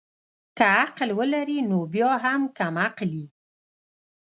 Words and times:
که 0.57 0.65
عقل 0.83 1.09
ولري 1.19 1.57
نو 1.69 1.79
بيا 1.93 2.11
هم 2.25 2.41
کم 2.57 2.73
عقل 2.85 3.09
يي 3.17 3.25